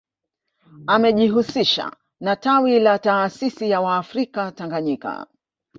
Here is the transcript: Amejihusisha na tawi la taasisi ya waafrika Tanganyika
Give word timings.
Amejihusisha 0.93 1.91
na 2.19 2.35
tawi 2.35 2.79
la 2.79 2.99
taasisi 2.99 3.69
ya 3.69 3.81
waafrika 3.81 4.51
Tanganyika 4.51 5.27